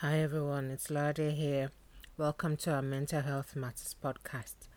[0.00, 1.70] Hi everyone, it's Lade here.
[2.18, 4.68] Welcome to our Mental Health Matters podcast.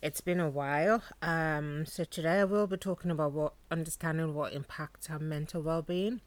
[0.00, 4.54] It's been a while, um, so today I will be talking about what understanding what
[4.54, 6.22] impacts our mental well-being,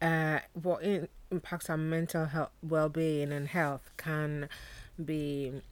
[0.00, 4.48] uh, what in, impacts our mental health well-being and health can
[5.04, 5.62] be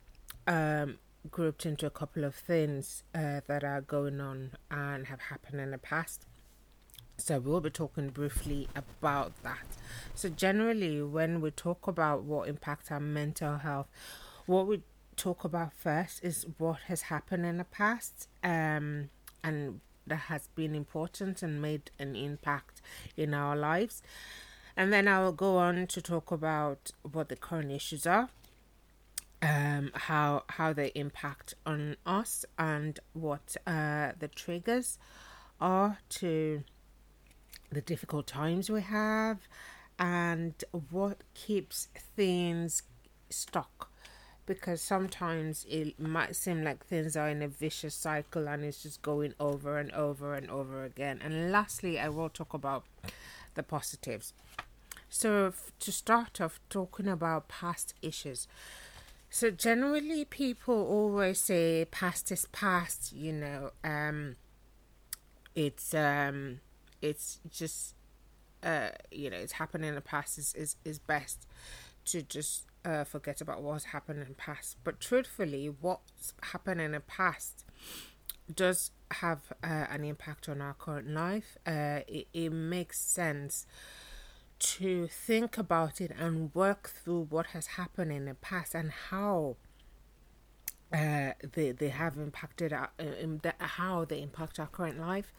[0.48, 0.98] um,
[1.30, 5.70] grouped into a couple of things uh, that are going on and have happened in
[5.70, 6.26] the past.
[7.22, 9.64] So we'll be talking briefly about that.
[10.12, 13.86] So generally, when we talk about what impacts our mental health,
[14.46, 14.82] what we
[15.14, 19.10] talk about first is what has happened in the past, um,
[19.44, 22.82] and that has been important and made an impact
[23.16, 24.02] in our lives.
[24.76, 28.30] And then I will go on to talk about what the current issues are,
[29.40, 34.98] um, how how they impact on us, and what uh, the triggers
[35.60, 36.64] are to
[37.72, 39.38] the difficult times we have
[39.98, 42.82] and what keeps things
[43.30, 43.88] stuck
[44.44, 49.00] because sometimes it might seem like things are in a vicious cycle and it's just
[49.00, 51.20] going over and over and over again.
[51.22, 52.84] And lastly, I will talk about
[53.54, 54.32] the positives.
[55.08, 58.48] So, f- to start off, talking about past issues.
[59.30, 64.36] So, generally, people always say past is past, you know, um,
[65.54, 66.60] it's, um,
[67.02, 67.94] it's just
[68.62, 71.46] uh, you know it's happened in the past is, is, is best
[72.04, 74.76] to just uh, forget about what's happened in the past.
[74.82, 77.64] But truthfully, what's happened in the past
[78.52, 81.56] does have uh, an impact on our current life.
[81.66, 83.66] Uh, it, it makes sense
[84.58, 89.56] to think about it and work through what has happened in the past and how
[90.92, 93.04] uh, they they have impacted our, uh,
[93.42, 95.32] the, how they impact our current life.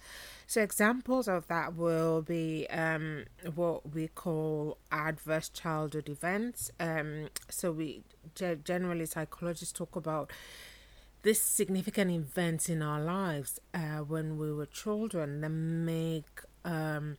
[0.48, 6.72] So examples of that will be um, what we call adverse childhood events.
[6.80, 8.04] Um, so we
[8.64, 10.32] generally psychologists talk about
[11.22, 17.18] this significant events in our lives uh, when we were children that make um,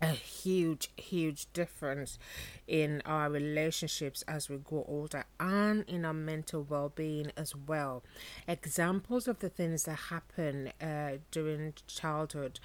[0.00, 2.18] a huge, huge difference
[2.66, 8.02] in our relationships as we grow older and in our mental well being as well.
[8.46, 12.60] Examples of the things that happen uh, during childhood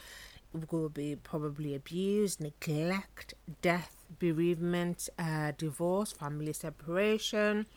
[0.69, 7.68] will be probably abuse, neglect, death, bereavement, uh, divorce, family separation,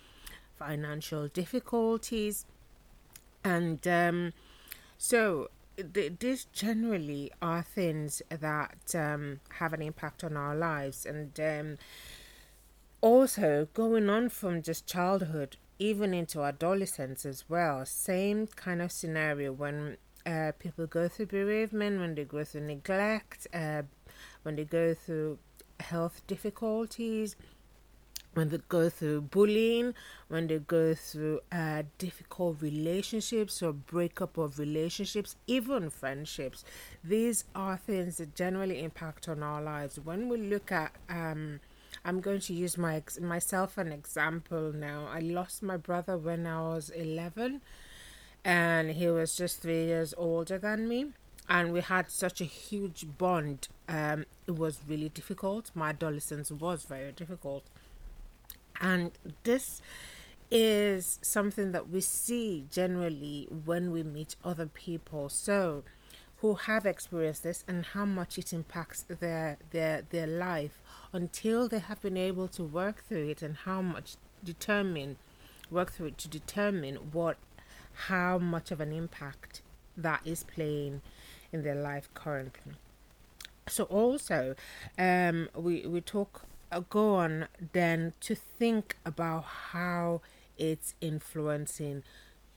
[0.59, 2.47] financial difficulties,
[3.45, 4.33] and um,
[4.99, 5.51] so
[5.83, 11.77] these generally are things that um, have an impact on our lives and um,
[13.01, 19.53] also going on from just childhood even into adolescence as well same kind of scenario
[19.53, 23.83] when uh, people go through bereavement when they go through neglect uh,
[24.43, 25.39] when they go through
[25.81, 27.35] health difficulties
[28.35, 29.95] when they go through bullying,
[30.29, 36.65] when they go through uh, difficult relationships or breakup of relationships, even friendships.
[37.05, 39.99] These are things that generally impact on our lives.
[40.01, 41.61] When we look at, um,
[42.05, 45.09] I'm going to use my myself an example now.
[45.13, 47.61] I lost my brother when I was 11,
[48.45, 51.13] and he was just three years older than me.
[51.49, 53.69] And we had such a huge bond.
[53.89, 55.71] Um, it was really difficult.
[55.75, 57.65] My adolescence was very difficult
[58.81, 59.13] and
[59.45, 59.81] this
[60.51, 65.29] is something that we see generally when we meet other people.
[65.29, 65.83] So,
[66.43, 70.83] who have experienced this and how much it impacts their their their life
[71.13, 75.17] until they have been able to work through it and how much determine
[75.71, 77.37] work through it to determine what
[78.09, 79.63] how much of an impact
[79.97, 81.01] that is playing
[81.53, 82.73] in their life currently.
[83.69, 84.57] So also
[84.99, 86.43] um we we talk
[86.81, 90.21] go on then to think about how
[90.57, 92.03] it's influencing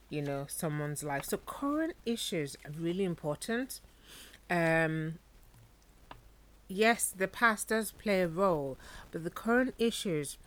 [0.09, 1.25] you know someone's life.
[1.25, 3.81] So current issues are really important.
[4.49, 5.19] Um
[6.67, 8.77] yes the past does play a role
[9.11, 10.37] but the current issues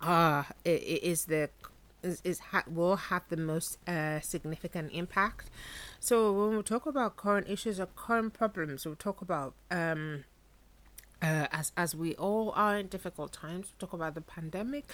[0.00, 1.50] are is the
[2.02, 5.48] is, is ha- will have the most uh, significant impact.
[6.00, 10.24] So when we talk about current issues or current problems we'll talk about um
[11.22, 14.84] uh, as as we all are in difficult times, we talk about the pandemic.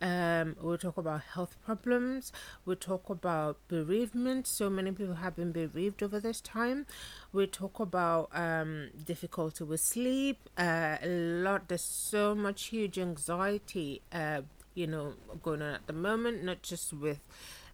[0.00, 2.32] Um, we talk about health problems.
[2.64, 4.46] We talk about bereavement.
[4.46, 6.86] So many people have been bereaved over this time.
[7.32, 10.48] We talk about um, difficulty with sleep.
[10.56, 11.68] Uh, a lot.
[11.68, 14.02] There's so much huge anxiety.
[14.12, 14.42] Uh,
[14.74, 17.20] you know, going on at the moment, not just with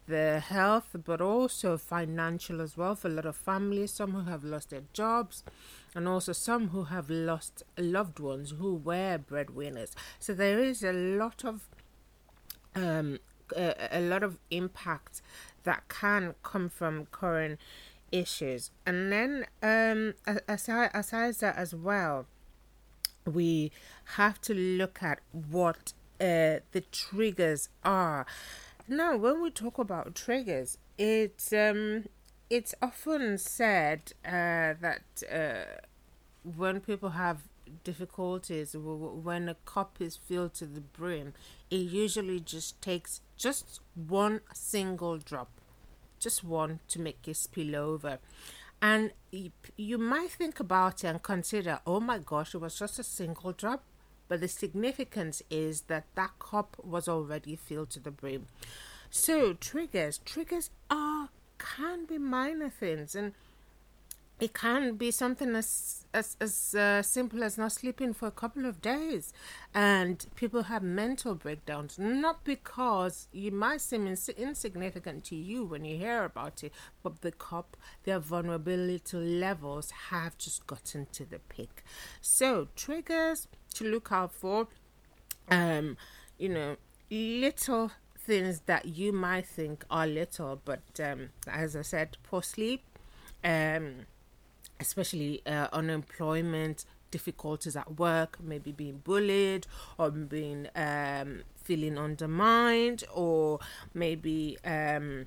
[0.09, 3.93] the health, but also financial as well for a lot of families.
[3.93, 5.45] Some who have lost their jobs,
[5.95, 9.95] and also some who have lost loved ones who were breadwinners.
[10.19, 11.69] So there is a lot of
[12.75, 13.19] um,
[13.57, 15.23] a, a lot of impact
[15.65, 17.61] that can come from current
[18.11, 18.71] issues.
[18.87, 20.15] And then um,
[20.49, 22.27] aside aside that as well,
[23.25, 23.71] we
[24.17, 28.27] have to look at what uh, the triggers are.
[28.91, 32.07] Now, when we talk about triggers, it's um,
[32.49, 35.81] it's often said uh, that uh,
[36.43, 37.43] when people have
[37.85, 41.35] difficulties, when a cup is filled to the brim,
[41.71, 45.51] it usually just takes just one single drop,
[46.19, 48.19] just one to make it spill over.
[48.81, 52.99] And you, you might think about it and consider, oh my gosh, it was just
[52.99, 53.85] a single drop.
[54.29, 58.47] But the significance is that that cup was already filled to the brim.
[59.11, 63.33] So triggers, triggers are can be minor things, and
[64.41, 68.67] it can be something as as as uh, simple as not sleeping for a couple
[68.67, 69.33] of days,
[69.75, 71.99] and people have mental breakdowns.
[71.99, 76.73] Not because you might seem ins- insignificant to you when you hear about it,
[77.03, 81.83] but the cup, their vulnerability levels have just gotten to the peak.
[82.21, 83.49] So triggers
[83.79, 84.69] to look out for,
[85.51, 85.97] um,
[86.39, 86.77] you know,
[87.11, 92.83] little things that you might think are little, but um, as I said, poor sleep,
[93.45, 94.07] um
[94.81, 99.67] especially uh, unemployment, difficulties at work, maybe being bullied
[99.99, 103.59] or being um, feeling undermined, or
[103.95, 105.27] maybe um,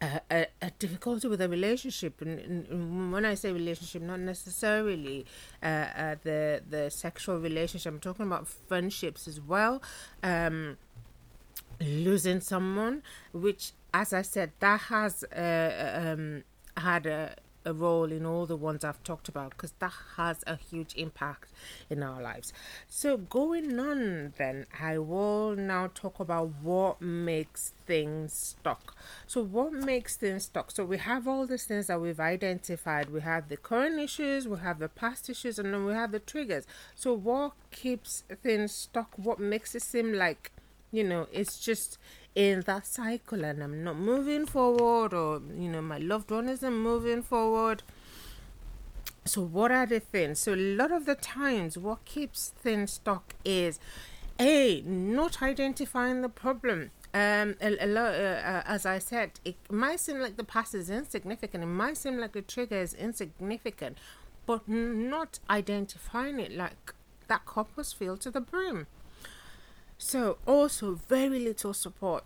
[0.00, 2.20] a, a, difficulty with a relationship.
[2.22, 5.26] And, and, when I say relationship, not necessarily
[5.62, 7.92] uh, uh, the the sexual relationship.
[7.92, 9.82] I'm talking about friendships as well.
[10.22, 10.78] Um,
[11.80, 13.02] losing someone,
[13.32, 16.44] which, as I said, that has uh, um,
[16.76, 20.56] had a a role in all the ones I've talked about because that has a
[20.56, 21.50] huge impact
[21.88, 22.52] in our lives.
[22.88, 28.96] So, going on, then, I will now talk about what makes things stuck.
[29.26, 30.70] So, what makes things stuck?
[30.70, 33.10] So, we have all these things that we've identified.
[33.10, 36.20] We have the current issues, we have the past issues, and then we have the
[36.20, 36.66] triggers.
[36.94, 39.12] So, what keeps things stuck?
[39.16, 40.52] What makes it seem like
[40.92, 41.98] you know it's just
[42.34, 46.74] in that cycle and I'm not moving forward or you know my loved one isn't
[46.74, 47.82] moving forward.
[49.24, 50.38] So what are the things?
[50.38, 53.78] So a lot of the times what keeps things stuck is
[54.38, 56.90] a not identifying the problem.
[57.12, 60.74] Um, a, a lot, uh, uh, as I said, it might seem like the past
[60.74, 61.64] is insignificant.
[61.64, 63.98] It might seem like the trigger is insignificant,
[64.46, 66.94] but not identifying it like
[67.26, 68.86] that cup was filled to the brim.
[70.02, 72.24] So, also, very little support.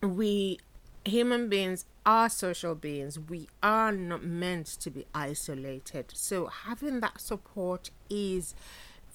[0.00, 0.60] We
[1.04, 3.18] human beings are social beings.
[3.18, 6.12] We are not meant to be isolated.
[6.14, 8.54] So, having that support is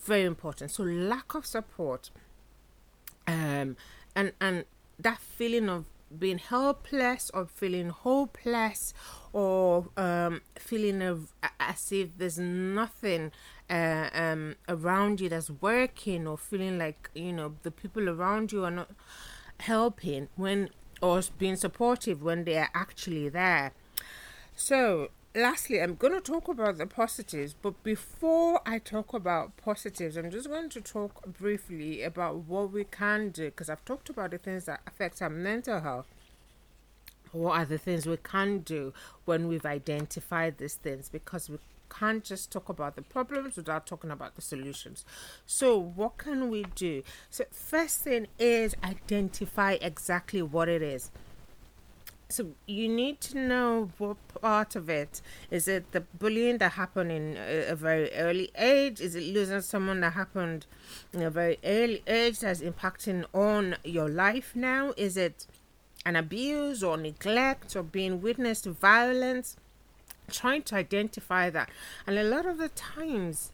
[0.04, 0.72] very important.
[0.72, 2.12] So, lack of support,
[3.28, 3.78] um,
[4.14, 4.66] and and
[5.00, 5.86] that feeling of
[6.20, 8.94] being helpless or feeling hopeless
[9.32, 13.32] or um, feeling of, as if there's nothing
[13.70, 18.64] uh, um, around you that's working or feeling like you know the people around you
[18.64, 18.92] are not
[19.62, 20.70] helping when
[21.02, 23.74] or being supportive when they are actually there.
[24.56, 30.16] So lastly i'm going to talk about the positives but before i talk about positives
[30.16, 34.30] i'm just going to talk briefly about what we can do because i've talked about
[34.30, 36.06] the things that affect our mental health.
[37.32, 38.94] What are the things we can do
[39.26, 41.10] when we've identified these things?
[41.10, 41.58] Because we
[41.98, 45.06] can't just talk about the problems without talking about the solutions.
[45.46, 47.04] So, what can we do?
[47.30, 51.12] So, first thing is identify exactly what it is.
[52.34, 55.22] So you need to know what part of it
[55.52, 59.02] is it the bullying that happened in a, a very early age?
[59.02, 60.66] Is it losing someone that happened
[61.14, 64.96] in a very early age that's impacting on your life now?
[64.98, 65.46] Is it
[66.08, 69.56] an abuse or neglect or being witness to violence?
[70.34, 71.70] Trying to identify that.
[72.06, 73.52] And a lot of the times,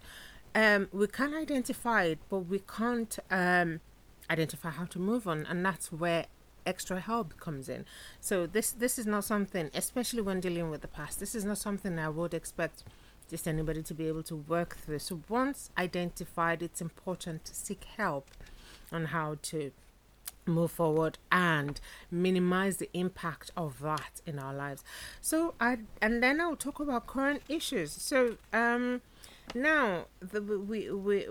[0.55, 3.81] um, we can identify it, but we can't um,
[4.29, 6.25] identify how to move on, and that's where
[6.65, 7.85] extra help comes in.
[8.19, 11.19] So this this is not something, especially when dealing with the past.
[11.19, 12.83] This is not something I would expect
[13.29, 14.99] just anybody to be able to work through.
[14.99, 18.27] So once identified, it's important to seek help
[18.91, 19.71] on how to
[20.49, 21.79] move forward and
[22.11, 24.83] minimize the impact of that in our lives.
[25.21, 27.91] So I and then I'll talk about current issues.
[27.91, 29.01] So um
[29.55, 31.27] now the we we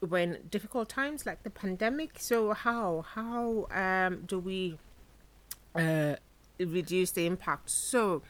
[0.00, 4.78] when difficult times like the pandemic so how how um do we
[5.74, 6.16] uh,
[6.58, 7.70] reduce the impact.
[7.70, 8.22] So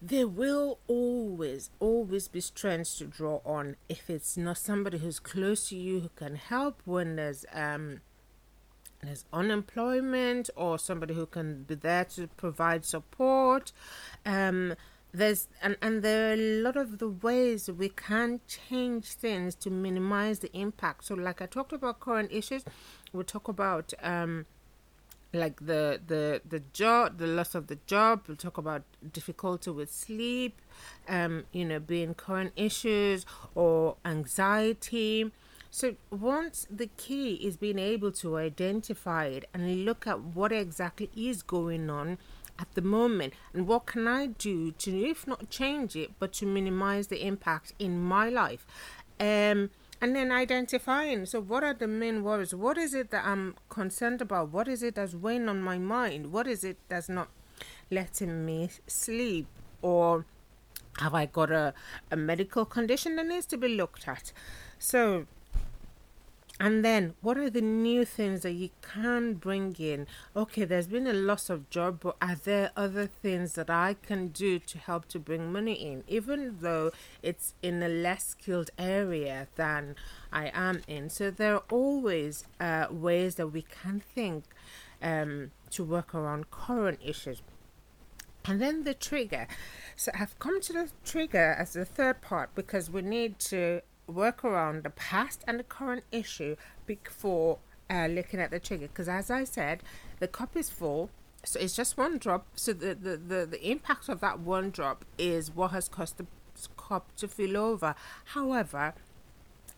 [0.00, 5.68] there will always, always be strengths to draw on if it's not somebody who's close
[5.70, 8.00] to you who can help when there's um
[9.02, 13.72] there's unemployment or somebody who can be there to provide support.
[14.26, 14.74] Um
[15.12, 19.70] there's and, and there are a lot of the ways we can change things to
[19.70, 21.06] minimize the impact.
[21.06, 22.64] So like I talked about current issues,
[23.12, 24.46] we'll talk about um
[25.32, 29.92] like the the the job the loss of the job we'll talk about difficulty with
[29.92, 30.58] sleep
[31.06, 35.30] um you know being current issues or anxiety
[35.70, 41.10] so once the key is being able to identify it and look at what exactly
[41.14, 42.18] is going on
[42.58, 46.46] at the moment and what can i do to if not change it but to
[46.46, 48.66] minimize the impact in my life?
[49.20, 49.70] Um
[50.00, 52.54] and then identifying so what are the main worries?
[52.54, 54.50] What is it that i'm concerned about?
[54.50, 56.32] What is it that's weighing on my mind?
[56.32, 57.28] What is it that's not
[57.90, 59.46] letting me sleep?
[59.82, 60.24] Or
[60.98, 61.74] have i got a,
[62.10, 64.32] a medical condition that needs to be looked at?
[64.78, 65.26] So
[66.60, 70.08] and then, what are the new things that you can bring in?
[70.34, 74.28] Okay, there's been a loss of job, but are there other things that I can
[74.28, 76.90] do to help to bring money in, even though
[77.22, 79.94] it's in a less skilled area than
[80.32, 81.10] I am in?
[81.10, 84.44] So, there are always uh, ways that we can think
[85.00, 87.40] um, to work around current issues.
[88.44, 89.46] And then the trigger.
[89.94, 94.44] So, I've come to the trigger as the third part because we need to work
[94.44, 97.58] around the past and the current issue before
[97.90, 98.88] uh, looking at the trigger.
[98.88, 99.82] Because as I said,
[100.18, 101.10] the cup is full,
[101.44, 102.46] so it's just one drop.
[102.54, 106.26] So the, the, the, the impact of that one drop is what has caused the
[106.76, 107.94] cup to fill over.
[108.26, 108.94] However,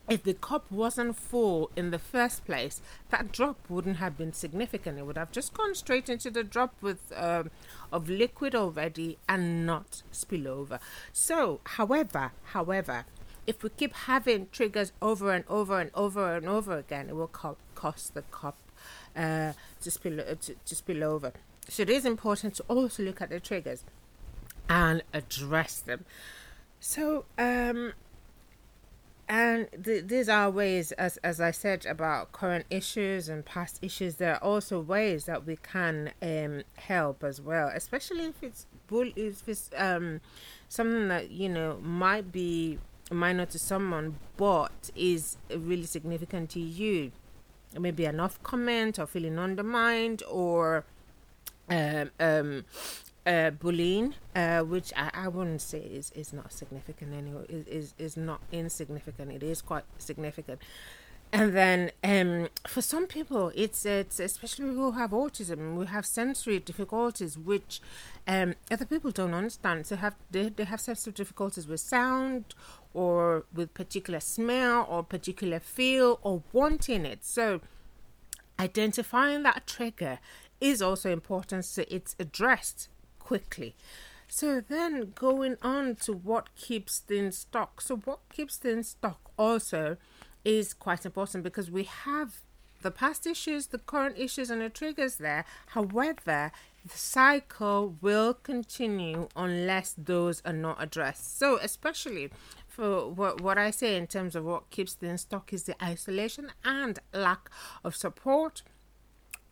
[0.09, 4.99] if the cup wasn't full in the first place, that drop wouldn't have been significant.
[4.99, 7.51] It would have just gone straight into the drop with um,
[7.93, 10.81] of liquid already and not spill over.
[11.13, 13.05] So, however, however,
[13.50, 17.26] if we keep having triggers over and over and over and over again, it will
[17.26, 18.57] co- cost the cup
[19.16, 19.52] uh,
[19.83, 21.33] to spill uh, to, to spill over.
[21.69, 23.85] So it is important to also look at the triggers
[24.69, 26.04] and address them.
[26.78, 27.92] So um,
[29.28, 34.14] and th- these are ways, as as I said about current issues and past issues.
[34.16, 39.11] There are also ways that we can um, help as well, especially if it's bull,
[39.16, 40.21] if it's um,
[40.69, 42.78] something that you know might be
[43.14, 47.12] minor to someone but is really significant to you
[47.79, 50.85] maybe an off comment or feeling undermined or
[51.69, 52.64] um, um,
[53.26, 57.95] uh, bullying, uh, which I, I wouldn't say is, is not significant anyway, is, is,
[57.99, 59.31] is not insignificant.
[59.31, 60.61] It is quite significant.
[61.33, 66.59] And then um, for some people, it's it's especially who have autism, we have sensory
[66.59, 67.81] difficulties, which
[68.27, 69.87] um, other people don't understand.
[69.87, 72.55] So have they, they have sensory difficulties with sound,
[72.93, 77.25] or with particular smell, or particular feel, or wanting it.
[77.25, 77.61] So
[78.59, 80.19] identifying that trigger
[80.61, 82.89] is also important, so it's addressed
[83.21, 83.77] quickly.
[84.27, 89.97] So then going on to what keeps things stuck So what keeps things stuck also
[90.45, 92.41] is quite important because we have
[92.83, 95.45] the past issues, the current issues, and the triggers there.
[95.69, 96.51] However,
[96.85, 101.39] the cycle will continue unless those are not addressed.
[101.39, 102.31] So, especially
[102.67, 106.53] for what, what I say in terms of what keeps things stuck is the isolation
[106.65, 107.51] and lack
[107.85, 108.63] of support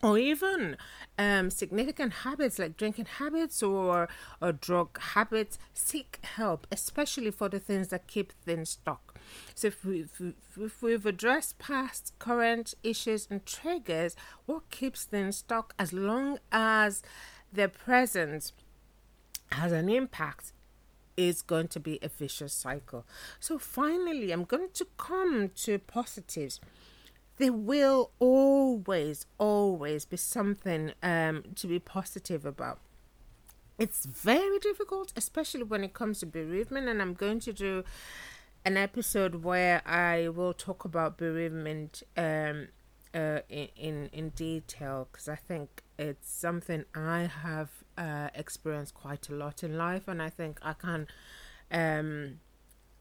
[0.03, 0.77] or even
[1.19, 4.09] um, significant habits like drinking habits or,
[4.41, 9.18] or drug habits, seek help, especially for the things that keep things stuck.
[9.55, 14.17] So, if we've, if we've addressed past, current issues and triggers,
[14.47, 17.03] what keeps things stuck as long as
[17.53, 18.53] their presence
[19.53, 20.53] has an impact
[21.17, 23.05] is going to be a vicious cycle.
[23.41, 26.61] So, finally, I'm going to come to positives
[27.39, 32.79] there will always, always be something um, to be positive about.
[33.79, 37.85] It's very difficult, especially when it comes to bereavement, and I'm going to do
[38.69, 42.69] an episode where I will talk about bereavement um,
[43.15, 49.31] uh, in, in, in detail because I think it's something I have uh, experienced quite
[49.31, 51.07] a lot in life, and I think I can
[51.73, 52.41] um,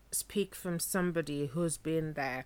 [0.10, 2.46] speak from somebody who's been there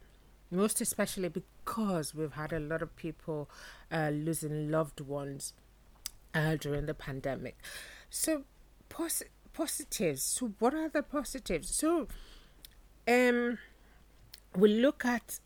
[0.50, 3.52] most especially because we've had a lot of people
[3.92, 5.54] uh, losing loved ones
[6.34, 7.58] uh, during the pandemic.
[8.10, 8.46] So,
[8.90, 9.24] pos-
[9.54, 10.24] positives.
[10.24, 11.74] So, what are the positives?
[11.74, 12.08] So,
[13.08, 13.58] um,
[14.56, 15.40] we look at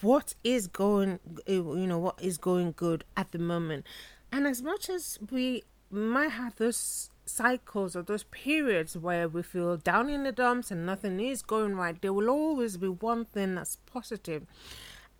[0.00, 3.86] what is going, you know, what is going good at the moment.
[4.30, 9.76] And as much as we might have those cycles or those periods where we feel
[9.76, 13.54] down in the dumps and nothing is going right, there will always be one thing
[13.54, 13.78] that's.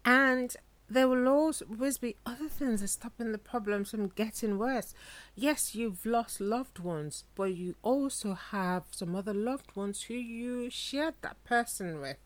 [0.04, 0.56] And
[0.92, 4.94] there will always be other things that stopping the problems from getting worse.
[5.34, 10.68] Yes, you've lost loved ones, but you also have some other loved ones who you
[10.70, 12.18] shared that person with,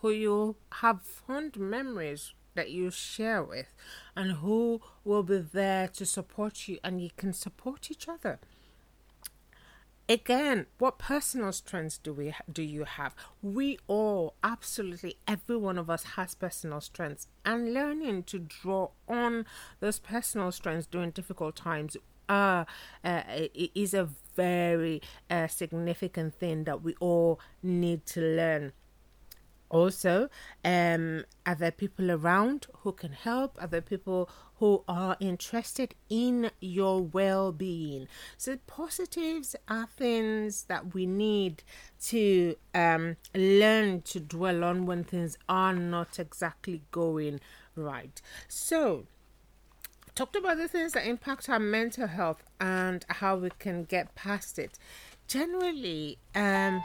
[0.00, 3.74] who you have fond memories that you share with,
[4.14, 8.38] and who will be there to support you, and you can support each other
[10.08, 13.14] again what personal strengths do we do you have?
[13.42, 19.46] We all absolutely every one of us has personal strengths and learning to draw on
[19.80, 21.96] those personal strengths during difficult times
[22.28, 22.64] uh,
[23.04, 23.22] uh
[23.74, 28.72] is a very uh, significant thing that we all need to learn
[29.68, 30.28] also
[30.64, 33.56] um are there people around who can help?
[33.60, 38.08] Are there people who are interested in your well-being?
[38.36, 41.62] So positives are things that we need
[42.02, 47.40] to um learn to dwell on when things are not exactly going
[47.74, 48.20] right.
[48.48, 49.06] So
[50.14, 54.58] talked about the things that impact our mental health and how we can get past
[54.58, 54.78] it.
[55.28, 56.82] Generally um